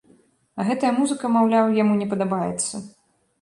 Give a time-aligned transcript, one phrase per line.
[0.61, 2.83] А гэтая музыка, маўляў, яму не падабаецца.